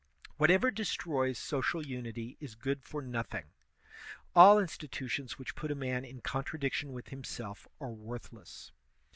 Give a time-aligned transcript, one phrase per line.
[0.37, 3.51] Whatever destroys social unity is good for nothing;
[4.35, 8.71] all institutions which put a man in contradiction with him self are worthless.